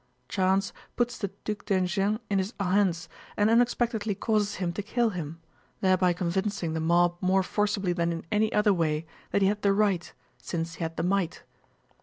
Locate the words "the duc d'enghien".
1.19-2.19